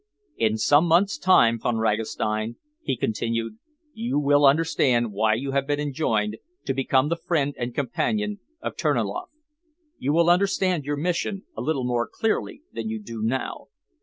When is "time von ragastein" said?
1.19-2.55